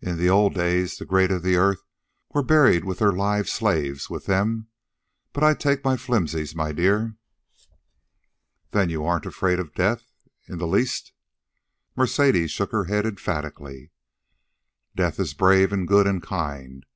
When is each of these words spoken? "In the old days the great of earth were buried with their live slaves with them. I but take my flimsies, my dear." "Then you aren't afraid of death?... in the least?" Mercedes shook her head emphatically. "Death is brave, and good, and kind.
"In 0.00 0.16
the 0.16 0.30
old 0.30 0.54
days 0.54 0.96
the 0.96 1.04
great 1.04 1.30
of 1.30 1.44
earth 1.44 1.82
were 2.32 2.42
buried 2.42 2.82
with 2.86 2.98
their 3.00 3.12
live 3.12 3.46
slaves 3.46 4.08
with 4.08 4.24
them. 4.24 4.68
I 5.34 5.38
but 5.38 5.60
take 5.60 5.84
my 5.84 5.98
flimsies, 5.98 6.54
my 6.54 6.72
dear." 6.72 7.18
"Then 8.70 8.88
you 8.88 9.04
aren't 9.04 9.26
afraid 9.26 9.58
of 9.60 9.74
death?... 9.74 10.04
in 10.48 10.56
the 10.56 10.66
least?" 10.66 11.12
Mercedes 11.94 12.50
shook 12.50 12.72
her 12.72 12.84
head 12.84 13.04
emphatically. 13.04 13.90
"Death 14.96 15.20
is 15.20 15.34
brave, 15.34 15.74
and 15.74 15.86
good, 15.86 16.06
and 16.06 16.22
kind. 16.22 16.86